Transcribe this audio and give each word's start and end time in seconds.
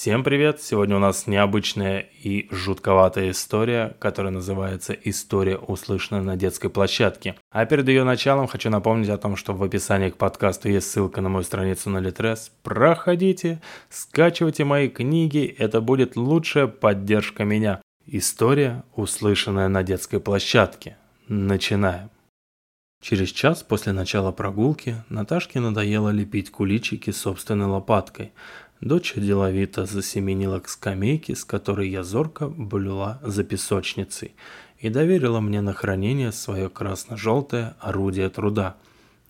Всем 0.00 0.22
привет! 0.22 0.62
Сегодня 0.62 0.94
у 0.94 1.00
нас 1.00 1.26
необычная 1.26 2.06
и 2.22 2.46
жутковатая 2.52 3.32
история, 3.32 3.96
которая 3.98 4.32
называется 4.32 4.92
«История, 4.92 5.56
услышанная 5.56 6.22
на 6.22 6.36
детской 6.36 6.70
площадке». 6.70 7.34
А 7.50 7.66
перед 7.66 7.88
ее 7.88 8.04
началом 8.04 8.46
хочу 8.46 8.70
напомнить 8.70 9.08
о 9.08 9.18
том, 9.18 9.34
что 9.34 9.54
в 9.54 9.62
описании 9.64 10.10
к 10.10 10.16
подкасту 10.16 10.68
есть 10.68 10.88
ссылка 10.88 11.20
на 11.20 11.28
мою 11.28 11.42
страницу 11.42 11.90
на 11.90 11.98
Литрес. 11.98 12.52
Проходите, 12.62 13.60
скачивайте 13.90 14.64
мои 14.64 14.88
книги, 14.88 15.52
это 15.58 15.80
будет 15.80 16.14
лучшая 16.14 16.68
поддержка 16.68 17.42
меня. 17.42 17.82
История, 18.06 18.84
услышанная 18.94 19.66
на 19.66 19.82
детской 19.82 20.20
площадке. 20.20 20.96
Начинаем. 21.26 22.10
Через 23.00 23.30
час 23.30 23.62
после 23.62 23.92
начала 23.92 24.32
прогулки 24.32 24.96
Наташке 25.08 25.60
надоело 25.60 26.10
лепить 26.10 26.50
куличики 26.50 27.10
собственной 27.10 27.66
лопаткой– 27.66 28.30
Дочь 28.80 29.14
деловито 29.16 29.86
засеменила 29.86 30.60
к 30.60 30.68
скамейке, 30.68 31.34
с 31.34 31.44
которой 31.44 31.88
я 31.88 32.04
зорко 32.04 32.48
блюла 32.48 33.18
за 33.22 33.42
песочницей, 33.42 34.34
и 34.78 34.88
доверила 34.88 35.40
мне 35.40 35.60
на 35.60 35.72
хранение 35.72 36.30
свое 36.30 36.68
красно-желтое 36.68 37.74
орудие 37.80 38.28
труда. 38.28 38.76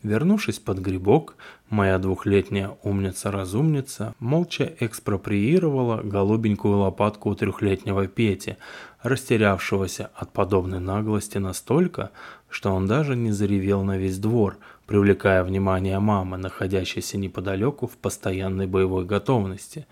Вернувшись 0.03 0.59
под 0.59 0.79
грибок, 0.81 1.35
моя 1.71 1.99
двухлетняя 1.99 2.77
умница-разумница 2.83 4.15
молча 4.21 4.71
экспроприировала 4.81 6.03
голубенькую 6.03 6.77
лопатку 6.79 7.31
у 7.31 7.35
трехлетнего 7.35 8.07
Пети, 8.07 8.59
растерявшегося 9.03 10.11
от 10.15 10.31
подобной 10.31 10.79
наглости 10.79 11.39
настолько, 11.39 12.11
что 12.51 12.71
он 12.73 12.87
даже 12.87 13.17
не 13.17 13.33
заревел 13.33 13.83
на 13.83 13.97
весь 13.97 14.19
двор– 14.19 14.59
привлекая 14.89 15.45
внимание 15.45 15.99
мамы, 15.99 16.39
находящейся 16.39 17.19
неподалеку 17.19 17.87
в 17.87 17.99
постоянной 17.99 18.67
боевой 18.67 19.05
готовности. 19.05 19.87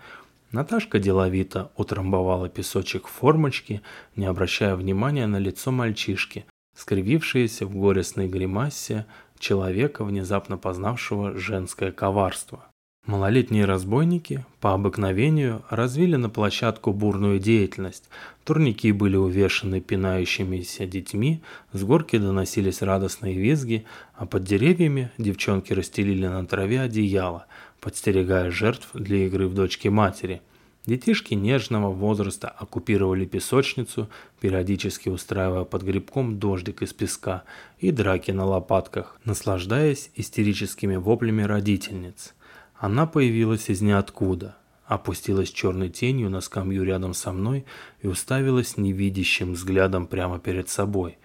Наташка 0.51 0.97
деловито 0.97 1.71
утрамбовала 1.77 2.49
песочек 2.49 3.07
в 3.07 3.11
формочке, 3.11 3.83
не 4.15 4.25
обращая 4.25 4.75
внимания 4.75 5.27
на 5.27 5.37
лицо 5.37 5.71
мальчишки, 5.71 6.45
скривившееся 6.75 7.67
в 7.67 7.75
горестной 7.75 8.27
гримасе 8.27 9.05
человека, 9.37 10.03
внезапно 10.03 10.57
познавшего 10.57 11.37
женское 11.37 11.91
коварство. 11.91 12.65
Малолетние 13.07 13.63
разбойники 13.63 14.45
по 14.59 14.73
обыкновению 14.73 15.63
развили 15.69 16.17
на 16.17 16.29
площадку 16.29 16.91
бурную 16.91 17.39
деятельность. 17.39 18.09
Турники 18.43 18.91
были 18.91 19.15
увешаны 19.15 19.79
пинающимися 19.79 20.85
детьми, 20.85 21.41
с 21.71 21.81
горки 21.85 22.17
доносились 22.17 22.81
радостные 22.81 23.35
визги, 23.35 23.85
а 24.13 24.25
под 24.25 24.43
деревьями 24.43 25.09
девчонки 25.17 25.71
расстелили 25.71 26.27
на 26.27 26.45
траве 26.45 26.81
одеяло, 26.81 27.45
подстерегая 27.79 28.51
жертв 28.51 28.89
для 28.93 29.25
игры 29.25 29.47
в 29.47 29.53
дочки 29.53 29.87
матери. 29.87 30.41
Детишки 30.85 31.33
нежного 31.33 31.93
возраста 31.93 32.49
оккупировали 32.49 33.25
песочницу, 33.25 34.09
периодически 34.41 35.07
устраивая 35.07 35.63
под 35.63 35.83
грибком 35.83 36.39
дождик 36.39 36.81
из 36.81 36.91
песка 36.91 37.43
и 37.79 37.91
драки 37.91 38.31
на 38.31 38.45
лопатках, 38.45 39.17
наслаждаясь 39.23 40.11
истерическими 40.15 40.97
воплями 40.97 41.43
родительниц. 41.43 42.33
Она 42.79 43.07
появилась 43.07 43.69
из 43.69 43.81
ниоткуда, 43.81 44.55
опустилась 44.85 45.49
черной 45.49 45.89
тенью 45.89 46.29
на 46.29 46.41
скамью 46.41 46.83
рядом 46.83 47.13
со 47.13 47.31
мной 47.31 47.65
и 48.01 48.07
уставилась 48.07 48.77
невидящим 48.77 49.53
взглядом 49.53 50.05
прямо 50.05 50.39
перед 50.39 50.69
собой. 50.69 51.17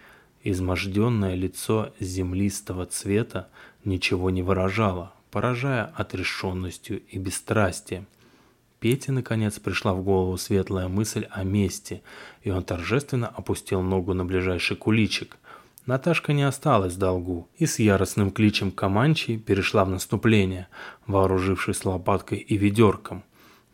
Изможденное 0.42 1.34
лицо 1.34 1.92
землистого 2.00 2.86
цвета 2.86 3.48
ничего 3.84 4.30
не 4.30 4.42
выражало, 4.42 5.12
поражая 5.30 5.92
отрешенностью 5.95 7.03
и 7.08 7.19
бесстрастием. 7.19 8.06
Пете, 8.80 9.12
наконец, 9.12 9.61
пришла 9.61 9.95
в 9.95 10.03
голову 10.03 10.36
светлая 10.39 10.89
мысль 10.89 11.27
о 11.30 11.45
мести, 11.45 12.03
и 12.42 12.50
он 12.50 12.64
торжественно 12.64 13.28
опустил 13.28 13.80
ногу 13.80 14.14
на 14.14 14.25
ближайший 14.25 14.77
куличик. 14.77 15.36
Наташка 15.84 16.33
не 16.33 16.44
осталась 16.44 16.94
в 16.94 16.98
долгу 16.98 17.48
и 17.57 17.67
с 17.67 17.80
яростным 17.80 18.30
кличем 18.30 18.70
Каманчи 18.70 19.36
перешла 19.36 19.84
в 19.84 19.90
наступление, 19.90 20.68
вооружившись 21.08 21.84
лопаткой 21.84 22.39
и 22.39 22.57
ведерком. 22.57 23.24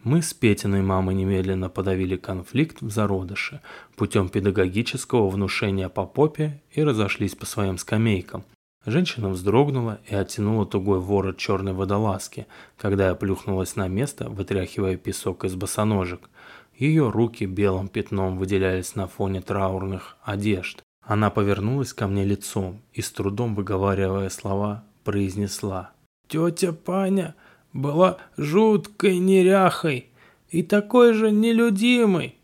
Мы 0.04 0.22
с 0.22 0.32
Петиной 0.32 0.80
мамой 0.80 1.14
немедленно 1.14 1.68
подавили 1.68 2.16
конфликт 2.16 2.80
в 2.80 2.90
зародыше 2.90 3.60
путем 3.94 4.30
педагогического 4.30 5.28
внушения 5.28 5.90
по 5.90 6.06
попе 6.06 6.62
и 6.70 6.82
разошлись 6.82 7.34
по 7.34 7.44
своим 7.44 7.76
скамейкам. 7.76 8.44
Женщина 8.86 9.28
вздрогнула 9.28 10.00
и 10.08 10.14
оттянула 10.14 10.64
тугой 10.64 11.00
ворот 11.00 11.36
черной 11.36 11.74
водолазки, 11.74 12.46
когда 12.78 13.08
я 13.08 13.14
плюхнулась 13.16 13.76
на 13.76 13.86
место, 13.86 14.30
вытряхивая 14.30 14.96
песок 14.96 15.44
из 15.44 15.56
босоножек. 15.56 16.30
Ее 16.74 17.10
руки 17.10 17.44
белым 17.44 17.88
пятном 17.88 18.38
выделялись 18.38 18.94
на 18.94 19.08
фоне 19.08 19.42
траурных 19.42 20.16
одежд. 20.22 20.82
Она 21.08 21.30
повернулась 21.30 21.94
ко 21.94 22.06
мне 22.06 22.22
лицом 22.22 22.82
и, 22.92 23.00
с 23.00 23.10
трудом 23.10 23.54
выговаривая 23.54 24.28
слова, 24.28 24.84
произнесла. 25.04 25.92
«Тетя 26.28 26.74
Паня 26.74 27.34
была 27.72 28.18
жуткой 28.36 29.16
неряхой 29.18 30.10
и 30.50 30.62
такой 30.62 31.14
же 31.14 31.30
нелюдимой. 31.30 32.36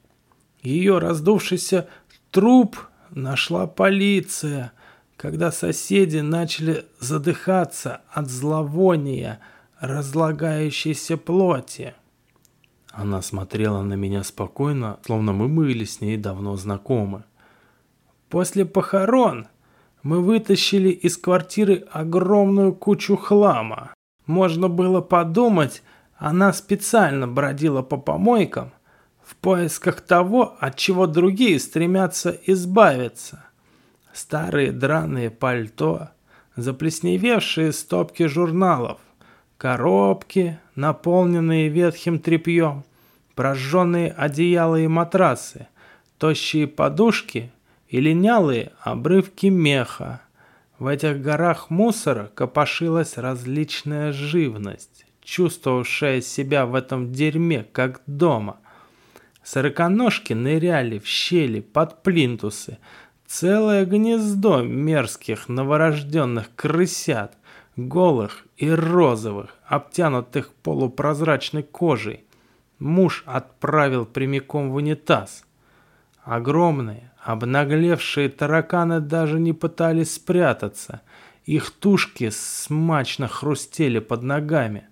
Ее 0.62 0.98
раздувшийся 0.98 1.88
труп 2.30 2.78
нашла 3.10 3.66
полиция, 3.66 4.72
когда 5.18 5.52
соседи 5.52 6.20
начали 6.20 6.86
задыхаться 6.98 8.00
от 8.10 8.30
зловония 8.30 9.40
разлагающейся 9.78 11.18
плоти». 11.18 11.92
Она 12.92 13.20
смотрела 13.20 13.82
на 13.82 13.92
меня 13.92 14.22
спокойно, 14.22 15.00
словно 15.04 15.34
мы 15.34 15.48
были 15.48 15.84
с 15.84 16.00
ней 16.00 16.16
давно 16.16 16.56
знакомы. 16.56 17.24
После 18.34 18.64
похорон 18.64 19.46
мы 20.02 20.20
вытащили 20.20 20.88
из 20.88 21.16
квартиры 21.16 21.84
огромную 21.92 22.74
кучу 22.74 23.16
хлама. 23.16 23.94
Можно 24.26 24.68
было 24.68 25.00
подумать, 25.00 25.84
она 26.16 26.52
специально 26.52 27.28
бродила 27.28 27.82
по 27.82 27.96
помойкам 27.96 28.72
в 29.22 29.36
поисках 29.36 30.00
того, 30.00 30.56
от 30.58 30.74
чего 30.74 31.06
другие 31.06 31.60
стремятся 31.60 32.36
избавиться. 32.46 33.44
Старые 34.12 34.72
драные 34.72 35.30
пальто, 35.30 36.08
заплесневевшие 36.56 37.72
стопки 37.72 38.26
журналов, 38.26 38.98
коробки, 39.58 40.58
наполненные 40.74 41.68
ветхим 41.68 42.18
тряпьем, 42.18 42.82
прожженные 43.36 44.10
одеяла 44.10 44.80
и 44.80 44.88
матрасы, 44.88 45.68
тощие 46.18 46.66
подушки 46.66 47.52
и 47.94 48.00
линялые 48.00 48.72
обрывки 48.80 49.46
меха. 49.46 50.20
В 50.80 50.88
этих 50.88 51.22
горах 51.22 51.70
мусора 51.70 52.28
копошилась 52.34 53.16
различная 53.16 54.10
живность, 54.10 55.06
чувствовавшая 55.22 56.20
себя 56.20 56.66
в 56.66 56.74
этом 56.74 57.12
дерьме 57.12 57.64
как 57.70 58.02
дома. 58.08 58.56
Сороконожки 59.44 60.32
ныряли 60.32 60.98
в 60.98 61.06
щели 61.06 61.60
под 61.60 62.02
плинтусы, 62.02 62.78
целое 63.28 63.84
гнездо 63.84 64.62
мерзких 64.62 65.48
новорожденных 65.48 66.50
крысят, 66.56 67.36
голых 67.76 68.44
и 68.56 68.70
розовых, 68.70 69.56
обтянутых 69.66 70.52
полупрозрачной 70.64 71.62
кожей. 71.62 72.24
Муж 72.80 73.22
отправил 73.24 74.04
прямиком 74.04 74.72
в 74.72 74.74
унитаз. 74.74 75.44
Огромные, 76.24 77.12
Обнаглевшие 77.24 78.28
тараканы 78.28 79.00
даже 79.00 79.40
не 79.40 79.54
пытались 79.54 80.14
спрятаться. 80.14 81.00
Их 81.46 81.70
тушки 81.70 82.28
смачно 82.30 83.28
хрустели 83.28 83.98
под 83.98 84.22
ногами. 84.22 84.88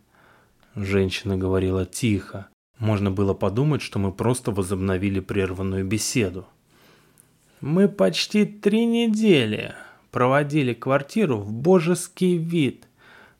Женщина 0.74 1.36
говорила 1.36 1.84
тихо. 1.84 2.48
Можно 2.78 3.10
было 3.10 3.34
подумать, 3.34 3.82
что 3.82 3.98
мы 3.98 4.12
просто 4.12 4.50
возобновили 4.50 5.20
прерванную 5.20 5.84
беседу. 5.84 6.46
Мы 7.60 7.86
почти 7.86 8.46
три 8.46 8.86
недели 8.86 9.74
проводили 10.10 10.72
квартиру 10.72 11.36
в 11.36 11.52
божеский 11.52 12.38
вид. 12.38 12.88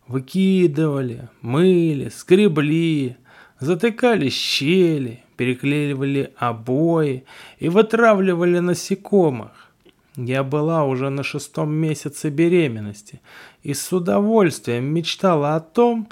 Выкидывали, 0.07 1.31
мыли, 1.41 2.11
скребли, 2.11 3.17
затыкали 3.63 4.29
щели, 4.29 5.23
переклеивали 5.37 6.33
обои 6.37 7.25
и 7.59 7.69
вытравливали 7.69 8.59
насекомых. 8.59 9.71
Я 10.17 10.43
была 10.43 10.85
уже 10.85 11.11
на 11.11 11.23
шестом 11.23 11.73
месяце 11.73 12.29
беременности 12.29 13.21
и 13.63 13.73
с 13.73 13.93
удовольствием 13.93 14.85
мечтала 14.85 15.55
о 15.55 15.61
том, 15.61 16.09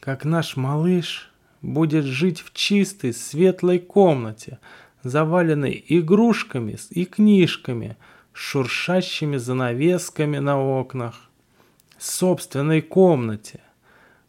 как 0.00 0.24
наш 0.24 0.56
малыш 0.56 1.30
будет 1.62 2.04
жить 2.04 2.40
в 2.40 2.52
чистой, 2.52 3.14
светлой 3.14 3.78
комнате, 3.78 4.58
заваленной 5.02 5.84
игрушками 5.88 6.76
и 6.90 7.04
книжками, 7.04 7.96
шуршащими 8.32 9.36
занавесками 9.36 10.38
на 10.38 10.60
окнах, 10.60 11.14
собственной 11.96 12.82
комнате. 12.82 13.60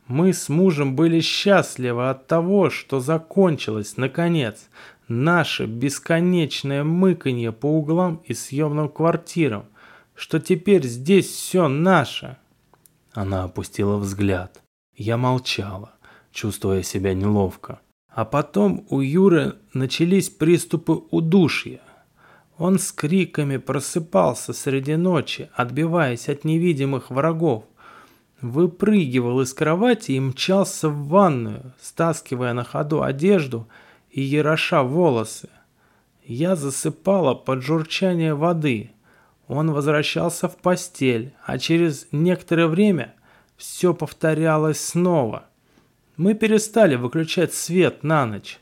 Мы 0.09 0.33
с 0.33 0.49
мужем 0.49 0.95
были 0.95 1.19
счастливы 1.19 2.09
от 2.09 2.25
того, 2.25 2.71
что 2.71 2.99
закончилось, 2.99 3.95
наконец, 3.95 4.67
наше 5.07 5.67
бесконечное 5.67 6.83
мыканье 6.83 7.51
по 7.51 7.67
углам 7.67 8.19
и 8.25 8.33
съемным 8.33 8.89
квартирам, 8.89 9.65
что 10.15 10.39
теперь 10.39 10.83
здесь 10.87 11.27
все 11.27 11.67
наше. 11.67 12.37
Она 13.13 13.43
опустила 13.43 13.97
взгляд. 13.97 14.63
Я 14.95 15.15
молчала, 15.15 15.91
чувствуя 16.31 16.81
себя 16.81 17.13
неловко. 17.13 17.79
А 18.09 18.25
потом 18.25 18.87
у 18.89 19.01
Юры 19.01 19.57
начались 19.75 20.29
приступы 20.29 21.03
удушья. 21.11 21.81
Он 22.57 22.79
с 22.79 22.91
криками 22.91 23.57
просыпался 23.57 24.53
среди 24.53 24.95
ночи, 24.95 25.51
отбиваясь 25.53 26.29
от 26.29 26.45
невидимых 26.45 27.11
врагов. 27.11 27.65
Выпрыгивал 28.41 29.41
из 29.41 29.53
кровати 29.53 30.13
и 30.13 30.19
мчался 30.19 30.87
в 30.87 31.07
ванную, 31.07 31.73
стаскивая 31.81 32.53
на 32.53 32.63
ходу 32.63 33.03
одежду 33.03 33.67
и 34.11 34.21
ероша 34.21 34.83
волосы. 34.83 35.49
Я 36.23 36.55
засыпала 36.55 37.33
под 37.33 37.63
журчание 37.63 38.33
воды. 38.33 38.91
Он 39.47 39.71
возвращался 39.71 40.47
в 40.47 40.55
постель, 40.57 41.33
а 41.45 41.57
через 41.57 42.07
некоторое 42.11 42.67
время 42.67 43.15
все 43.57 43.93
повторялось 43.93 44.79
снова. 44.79 45.45
Мы 46.15 46.33
перестали 46.33 46.95
выключать 46.95 47.53
свет 47.53 48.03
на 48.03 48.25
ночь. 48.25 48.59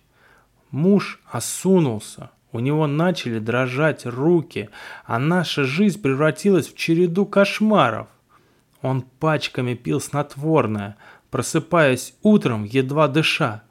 Муж 0.71 1.19
осунулся. 1.29 2.31
У 2.51 2.59
него 2.59 2.87
начали 2.87 3.39
дрожать 3.39 4.05
руки, 4.05 4.69
а 5.05 5.19
наша 5.19 5.65
жизнь 5.65 6.01
превратилась 6.01 6.67
в 6.67 6.75
череду 6.75 7.25
кошмаров. 7.25 8.07
Он 8.81 9.01
пачками 9.01 9.73
пил 9.73 9.99
снотворное, 9.99 10.97
просыпаясь 11.31 12.15
утром, 12.21 12.63
едва 12.63 13.07
дыша. 13.07 13.63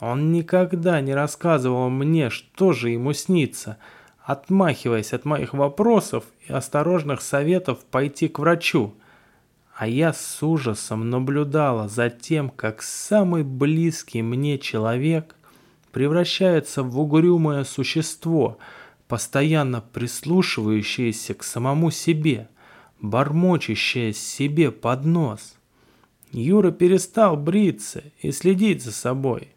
Он 0.00 0.32
никогда 0.32 1.00
не 1.00 1.14
рассказывал 1.14 1.88
мне, 1.88 2.28
что 2.28 2.72
же 2.72 2.90
ему 2.90 3.12
снится, 3.12 3.78
отмахиваясь 4.20 5.12
от 5.12 5.24
моих 5.24 5.54
вопросов 5.54 6.24
и 6.48 6.52
осторожных 6.52 7.22
советов 7.22 7.84
пойти 7.84 8.28
к 8.28 8.40
врачу. 8.40 8.94
А 9.76 9.86
я 9.86 10.12
с 10.12 10.42
ужасом 10.42 11.08
наблюдала 11.08 11.88
за 11.88 12.10
тем, 12.10 12.50
как 12.50 12.82
самый 12.82 13.42
близкий 13.42 14.22
мне 14.22 14.58
человек 14.58 15.36
превращается 15.92 16.82
в 16.82 16.98
угрюмое 16.98 17.64
существо, 17.64 18.58
постоянно 19.08 19.80
прислушивающееся 19.80 21.34
к 21.34 21.42
самому 21.44 21.90
себе, 21.90 22.48
бормочащее 23.02 24.14
себе 24.14 24.70
под 24.70 25.04
нос. 25.04 25.56
Юра 26.30 26.70
перестал 26.70 27.36
бриться 27.36 28.04
и 28.22 28.32
следить 28.32 28.82
за 28.82 28.92
собой. 28.92 29.48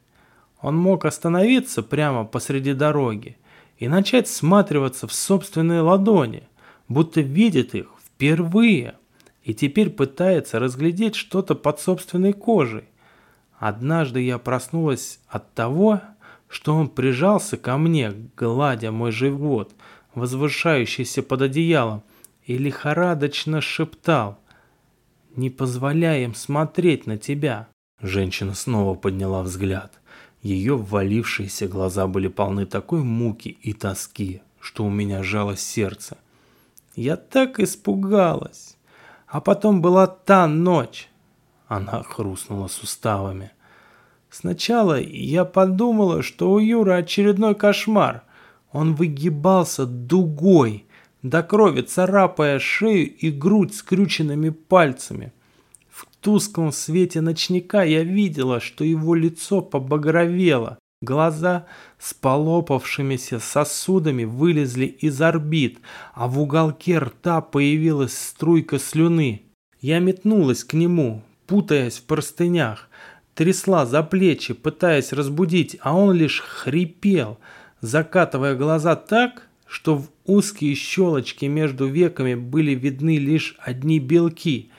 Он 0.60 0.76
мог 0.76 1.06
остановиться 1.06 1.84
прямо 1.84 2.26
посреди 2.26 2.74
дороги 2.74 3.38
и 3.78 3.88
начать 3.88 4.28
всматриваться 4.28 5.08
в 5.08 5.14
собственные 5.14 5.82
ладони, 5.82 6.44
будто 6.90 7.22
видит 7.22 7.76
их 7.76 7.88
впервые, 8.04 8.96
и 9.44 9.54
теперь 9.54 9.92
пытается 9.92 10.60
разглядеть 10.60 11.16
что-то 11.16 11.56
под 11.56 11.80
собственной 11.80 12.34
кожей. 12.34 12.86
Однажды 13.60 14.22
я 14.22 14.38
проснулась 14.38 15.20
от 15.28 15.54
того, 15.54 16.02
что 16.50 16.74
он 16.74 16.90
прижался 16.90 17.58
ко 17.58 17.78
мне, 17.78 18.14
гладя 18.36 18.92
мой 18.92 19.12
живот, 19.12 19.72
возвышающийся 20.16 21.22
под 21.22 21.44
одеялом, 21.44 22.04
и 22.46 22.58
лихорадочно 22.58 23.62
шептал 23.62 24.40
«Не 25.36 25.50
позволяй 25.50 26.24
им 26.24 26.36
смотреть 26.36 27.08
на 27.08 27.18
тебя». 27.18 27.68
Женщина 28.02 28.54
снова 28.54 28.96
подняла 28.96 29.42
взгляд. 29.42 30.00
Ее 30.42 30.78
ввалившиеся 30.78 31.68
глаза 31.68 32.08
были 32.08 32.28
полны 32.28 32.66
такой 32.66 33.04
муки 33.04 33.58
и 33.62 33.74
тоски, 33.74 34.42
что 34.60 34.86
у 34.86 34.90
меня 34.90 35.24
жало 35.24 35.58
сердце. 35.58 36.18
Я 36.96 37.18
так 37.18 37.60
испугалась. 37.60 38.78
А 39.28 39.42
потом 39.42 39.82
была 39.82 40.08
та 40.08 40.48
ночь. 40.48 41.10
Она 41.68 42.04
хрустнула 42.04 42.68
суставами. 42.68 43.52
Сначала 44.30 45.00
я 45.00 45.46
подумала, 45.46 46.22
что 46.22 46.52
у 46.52 46.60
Юры 46.60 46.94
очередной 46.94 47.56
кошмар. 47.56 48.24
Он 48.72 48.94
выгибался 48.94 49.86
дугой, 49.86 50.86
до 51.26 51.42
крови 51.42 51.82
царапая 51.82 52.60
шею 52.60 53.12
и 53.12 53.32
грудь 53.32 53.74
скрюченными 53.74 54.50
пальцами. 54.50 55.34
В 55.90 56.06
тусклом 56.22 56.72
свете 56.72 57.20
ночника 57.20 57.84
я 57.84 58.04
видела, 58.04 58.60
что 58.60 58.84
его 58.84 59.16
лицо 59.16 59.62
побагровело. 59.62 60.78
Глаза 61.02 61.66
с 61.98 62.14
полопавшимися 62.14 63.40
сосудами 63.40 64.24
вылезли 64.24 64.86
из 64.86 65.20
орбит, 65.20 65.80
а 66.14 66.28
в 66.28 66.40
уголке 66.40 67.00
рта 67.00 67.42
появилась 67.42 68.16
струйка 68.16 68.78
слюны. 68.78 69.42
Я 69.82 69.98
метнулась 70.00 70.64
к 70.64 70.74
нему, 70.74 71.24
путаясь 71.48 71.98
в 71.98 72.04
простынях, 72.04 72.88
трясла 73.34 73.88
за 73.88 74.04
плечи, 74.04 74.54
пытаясь 74.54 75.12
разбудить, 75.12 75.76
а 75.82 75.98
он 75.98 76.14
лишь 76.14 76.42
хрипел, 76.42 77.40
закатывая 77.82 78.56
глаза 78.56 78.96
так, 78.96 79.48
что 79.76 79.98
в 79.98 80.10
узкие 80.24 80.74
щелочки 80.74 81.44
между 81.48 81.86
веками 81.86 82.34
были 82.34 82.72
видны 82.72 83.18
лишь 83.18 83.58
одни 83.60 84.00
белки. 84.00 84.70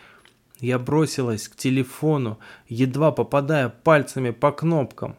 Я 0.59 0.79
бросилась 0.79 1.49
к 1.49 1.57
телефону, 1.57 2.39
едва 2.67 3.13
попадая 3.13 3.69
пальцами 3.69 4.31
по 4.31 4.53
кнопкам. 4.53 5.17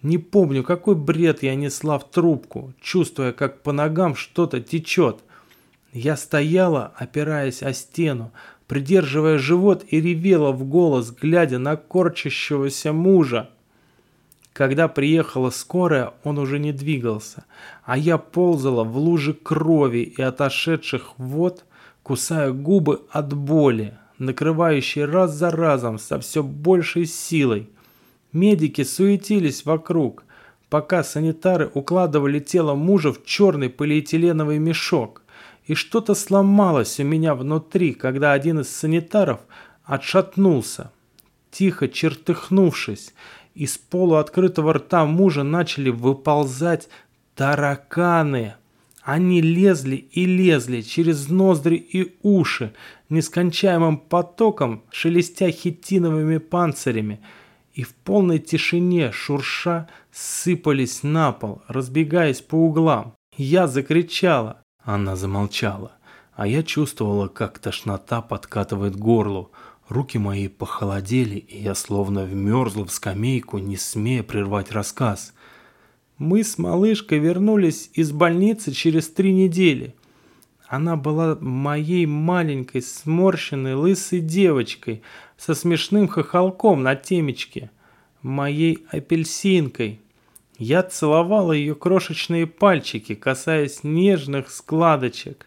Не 0.00 0.18
помню, 0.18 0.62
какой 0.62 0.94
бред 0.94 1.42
я 1.42 1.56
несла 1.56 1.98
в 1.98 2.08
трубку, 2.08 2.72
чувствуя, 2.80 3.32
как 3.32 3.64
по 3.64 3.72
ногам 3.72 4.14
что-то 4.14 4.60
течет. 4.60 5.24
Я 5.92 6.16
стояла, 6.16 6.92
опираясь 6.94 7.64
о 7.64 7.72
стену, 7.72 8.30
придерживая 8.68 9.38
живот 9.38 9.84
и 9.88 10.00
ревела 10.00 10.52
в 10.52 10.62
голос, 10.62 11.10
глядя 11.10 11.58
на 11.58 11.74
корчащегося 11.74 12.92
мужа. 12.92 13.50
Когда 14.56 14.88
приехала 14.88 15.50
скорая, 15.50 16.14
он 16.24 16.38
уже 16.38 16.58
не 16.58 16.72
двигался, 16.72 17.44
а 17.84 17.98
я 17.98 18.16
ползала 18.16 18.84
в 18.84 18.96
луже 18.96 19.34
крови 19.34 19.98
и 19.98 20.22
отошедших 20.22 21.18
вод, 21.18 21.66
кусая 22.02 22.52
губы 22.52 23.02
от 23.10 23.34
боли, 23.34 23.98
накрывающей 24.16 25.04
раз 25.04 25.34
за 25.34 25.50
разом 25.50 25.98
со 25.98 26.18
все 26.20 26.42
большей 26.42 27.04
силой. 27.04 27.68
Медики 28.32 28.82
суетились 28.82 29.66
вокруг, 29.66 30.24
пока 30.70 31.04
санитары 31.04 31.70
укладывали 31.74 32.38
тело 32.38 32.74
мужа 32.74 33.12
в 33.12 33.26
черный 33.26 33.68
полиэтиленовый 33.68 34.58
мешок 34.58 35.20
и 35.66 35.74
что-то 35.74 36.14
сломалось 36.14 36.98
у 36.98 37.04
меня 37.04 37.34
внутри, 37.34 37.92
когда 37.92 38.32
один 38.32 38.60
из 38.60 38.74
санитаров 38.74 39.40
отшатнулся. 39.84 40.92
Тихо 41.50 41.88
чертыхнувшись, 41.88 43.12
из 43.56 43.78
полуоткрытого 43.78 44.74
рта 44.74 45.06
мужа 45.06 45.42
начали 45.42 45.88
выползать 45.88 46.88
тараканы. 47.34 48.54
Они 49.02 49.40
лезли 49.40 49.96
и 49.96 50.26
лезли 50.26 50.82
через 50.82 51.28
ноздри 51.28 51.76
и 51.76 52.16
уши, 52.22 52.74
нескончаемым 53.08 53.98
потоком, 53.98 54.82
шелестя 54.90 55.50
хитиновыми 55.50 56.38
панцирями, 56.38 57.20
и 57.72 57.82
в 57.82 57.94
полной 57.94 58.40
тишине 58.40 59.10
шурша 59.12 59.88
сыпались 60.12 61.02
на 61.02 61.32
пол, 61.32 61.62
разбегаясь 61.66 62.42
по 62.42 62.56
углам. 62.56 63.14
Я 63.36 63.68
закричала. 63.68 64.60
Она 64.82 65.16
замолчала, 65.16 65.92
а 66.34 66.46
я 66.46 66.62
чувствовала, 66.62 67.28
как 67.28 67.58
тошнота 67.58 68.20
подкатывает 68.20 68.96
горлу. 68.96 69.50
Руки 69.88 70.18
мои 70.18 70.48
похолодели, 70.48 71.36
и 71.36 71.62
я 71.62 71.76
словно 71.76 72.24
вмерзла 72.24 72.84
в 72.84 72.90
скамейку, 72.90 73.58
не 73.58 73.76
смея 73.76 74.24
прервать 74.24 74.72
рассказ. 74.72 75.32
Мы 76.18 76.42
с 76.42 76.58
малышкой 76.58 77.18
вернулись 77.18 77.90
из 77.92 78.10
больницы 78.10 78.72
через 78.72 79.08
три 79.08 79.32
недели. 79.32 79.94
Она 80.66 80.96
была 80.96 81.38
моей 81.40 82.04
маленькой, 82.06 82.82
сморщенной, 82.82 83.74
лысой 83.74 84.18
девочкой 84.18 85.02
со 85.36 85.54
смешным 85.54 86.08
хохолком 86.08 86.82
на 86.82 86.96
темечке, 86.96 87.70
моей 88.22 88.84
апельсинкой. 88.90 90.00
Я 90.58 90.82
целовала 90.82 91.52
ее 91.52 91.76
крошечные 91.76 92.48
пальчики, 92.48 93.14
касаясь 93.14 93.84
нежных 93.84 94.50
складочек. 94.50 95.46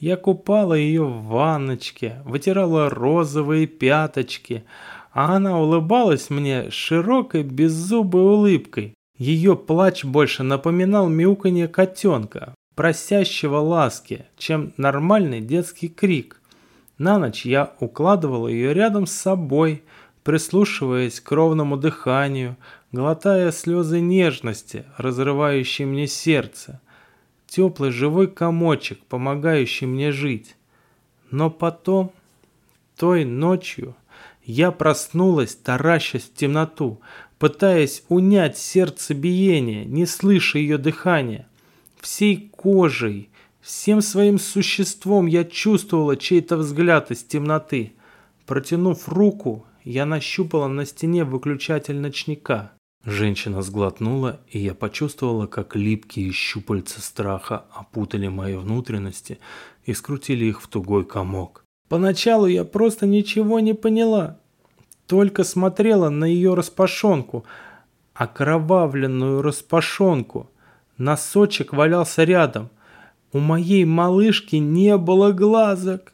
Я 0.00 0.16
купала 0.16 0.72
ее 0.72 1.04
в 1.04 1.24
ванночке, 1.26 2.22
вытирала 2.24 2.88
розовые 2.88 3.66
пяточки, 3.66 4.64
а 5.12 5.36
она 5.36 5.60
улыбалась 5.60 6.30
мне 6.30 6.70
широкой 6.70 7.42
беззубой 7.42 8.22
улыбкой. 8.22 8.94
Ее 9.18 9.54
плач 9.56 10.04
больше 10.04 10.42
напоминал 10.42 11.10
мяуканье 11.10 11.68
котенка, 11.68 12.54
просящего 12.74 13.58
ласки, 13.58 14.24
чем 14.38 14.72
нормальный 14.78 15.42
детский 15.42 15.88
крик. 15.88 16.40
На 16.96 17.18
ночь 17.18 17.44
я 17.44 17.74
укладывала 17.78 18.48
ее 18.48 18.72
рядом 18.72 19.06
с 19.06 19.12
собой, 19.12 19.82
прислушиваясь 20.22 21.20
к 21.20 21.30
ровному 21.30 21.76
дыханию, 21.76 22.56
глотая 22.90 23.52
слезы 23.52 24.00
нежности, 24.00 24.86
разрывающие 24.96 25.86
мне 25.86 26.06
сердце, 26.06 26.80
теплый 27.50 27.90
живой 27.90 28.28
комочек, 28.28 29.00
помогающий 29.08 29.86
мне 29.86 30.12
жить. 30.12 30.56
Но 31.30 31.50
потом, 31.50 32.12
той 32.96 33.24
ночью, 33.24 33.96
я 34.44 34.70
проснулась, 34.70 35.54
таращась 35.56 36.22
в 36.22 36.34
темноту, 36.34 37.00
пытаясь 37.38 38.04
унять 38.08 38.56
сердцебиение, 38.56 39.84
не 39.84 40.06
слыша 40.06 40.58
ее 40.58 40.78
дыхания. 40.78 41.48
Всей 42.00 42.50
кожей, 42.56 43.28
всем 43.60 44.00
своим 44.00 44.38
существом 44.38 45.26
я 45.26 45.44
чувствовала 45.44 46.16
чей-то 46.16 46.56
взгляд 46.56 47.10
из 47.10 47.24
темноты. 47.24 47.92
Протянув 48.46 49.08
руку, 49.08 49.66
я 49.84 50.06
нащупала 50.06 50.68
на 50.68 50.86
стене 50.86 51.24
выключатель 51.24 51.98
ночника. 51.98 52.72
Женщина 53.04 53.62
сглотнула, 53.62 54.40
и 54.50 54.58
я 54.58 54.74
почувствовала, 54.74 55.46
как 55.46 55.74
липкие 55.74 56.32
щупальца 56.32 57.00
страха 57.00 57.64
опутали 57.72 58.28
мои 58.28 58.56
внутренности 58.56 59.38
и 59.84 59.94
скрутили 59.94 60.44
их 60.44 60.60
в 60.60 60.68
тугой 60.68 61.06
комок. 61.06 61.64
Поначалу 61.88 62.46
я 62.46 62.64
просто 62.64 63.06
ничего 63.06 63.58
не 63.58 63.72
поняла, 63.72 64.38
только 65.06 65.44
смотрела 65.44 66.10
на 66.10 66.26
ее 66.26 66.52
распашонку, 66.52 67.44
окровавленную 68.12 69.40
распашонку. 69.40 70.50
Носочек 70.98 71.72
валялся 71.72 72.24
рядом. 72.24 72.68
У 73.32 73.38
моей 73.38 73.86
малышки 73.86 74.56
не 74.56 74.98
было 74.98 75.32
глазок. 75.32 76.12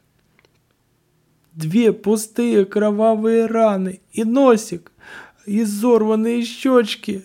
Две 1.52 1.92
пустые 1.92 2.64
кровавые 2.64 3.46
раны 3.46 4.00
и 4.12 4.22
носик 4.22 4.92
изорванные 5.46 6.44
щечки. 6.44 7.22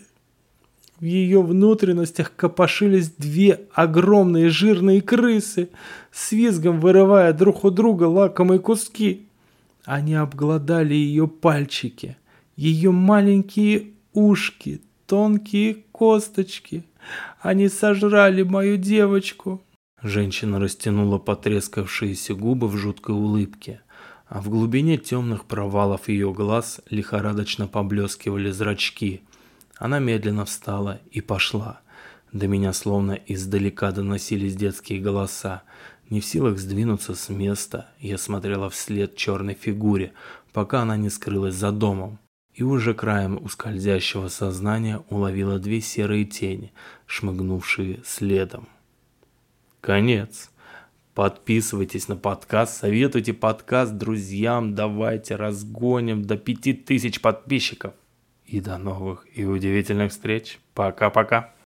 В 1.00 1.04
ее 1.04 1.42
внутренностях 1.42 2.36
копошились 2.36 3.10
две 3.18 3.62
огромные 3.74 4.50
жирные 4.50 5.02
крысы, 5.02 5.70
с 6.12 6.32
визгом 6.32 6.80
вырывая 6.80 7.34
друг 7.34 7.64
у 7.64 7.72
друга 7.72 8.04
лакомые 8.04 8.60
куски. 8.60 9.28
Они 9.84 10.14
обглодали 10.14 10.94
ее 10.94 11.28
пальчики, 11.28 12.18
ее 12.56 12.92
маленькие 12.92 13.94
ушки, 14.14 14.82
тонкие 15.08 15.78
косточки. 15.92 16.84
Они 17.40 17.68
сожрали 17.68 18.44
мою 18.44 18.78
девочку. 18.78 19.60
Женщина 20.04 20.60
растянула 20.60 21.18
потрескавшиеся 21.18 22.36
губы 22.36 22.68
в 22.68 22.78
жуткой 22.78 23.16
улыбке 23.16 23.82
а 24.32 24.40
в 24.40 24.50
глубине 24.50 24.98
темных 24.98 25.44
провалов 25.44 26.08
ее 26.08 26.32
глаз 26.32 26.80
лихорадочно 26.90 27.68
поблескивали 27.68 28.50
зрачки. 28.50 29.24
Она 29.76 30.00
медленно 30.00 30.46
встала 30.46 31.02
и 31.12 31.20
пошла. 31.20 31.82
До 32.32 32.48
меня 32.48 32.72
словно 32.72 33.12
издалека 33.12 33.92
доносились 33.92 34.56
детские 34.56 35.02
голоса. 35.02 35.64
Не 36.10 36.22
в 36.22 36.26
силах 36.26 36.60
сдвинуться 36.60 37.14
с 37.14 37.28
места, 37.28 37.90
я 38.00 38.18
смотрела 38.18 38.70
вслед 38.70 39.18
черной 39.18 39.54
фигуре, 39.54 40.14
пока 40.54 40.84
она 40.84 40.96
не 40.96 41.10
скрылась 41.10 41.56
за 41.56 41.74
домом. 41.74 42.18
И 42.54 42.64
уже 42.64 42.94
краем 42.94 43.38
ускользящего 43.44 44.30
сознания 44.30 45.04
уловила 45.10 45.60
две 45.60 45.82
серые 45.82 46.24
тени, 46.24 46.72
шмыгнувшие 47.06 48.00
следом. 48.06 48.70
Конец. 49.82 50.51
Подписывайтесь 51.14 52.08
на 52.08 52.16
подкаст, 52.16 52.78
советуйте 52.78 53.34
подкаст 53.34 53.98
друзьям, 53.98 54.76
давайте 54.76 55.36
разгоним 55.36 56.22
до 56.22 56.38
5000 56.38 57.20
подписчиков. 57.20 57.94
И 58.46 58.62
до 58.62 58.78
новых 58.78 59.26
и 59.34 59.46
удивительных 59.46 60.12
встреч. 60.12 60.60
Пока-пока. 60.74 61.54